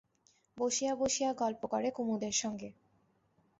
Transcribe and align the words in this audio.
বসিয়া 0.57 0.93
বসিয়া 0.95 1.29
গল্প 1.33 1.61
করে 1.65 1.89
কুমুদের 1.91 2.31
সঙ্গে। 2.31 2.69